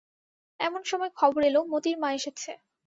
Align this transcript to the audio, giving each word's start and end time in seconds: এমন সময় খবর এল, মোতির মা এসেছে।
এমন 0.59 0.81
সময় 0.83 1.11
খবর 1.19 1.41
এল, 1.43 1.57
মোতির 1.71 1.95
মা 2.01 2.09
এসেছে। 2.13 2.51